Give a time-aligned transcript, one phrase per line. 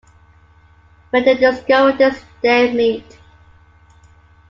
[1.11, 3.19] When they discover this they meet.